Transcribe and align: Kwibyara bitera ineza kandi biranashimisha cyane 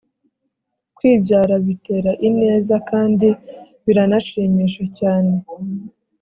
Kwibyara 0.95 1.53
bitera 1.65 2.11
ineza 2.27 2.75
kandi 2.89 3.27
biranashimisha 3.85 4.83
cyane 4.99 5.33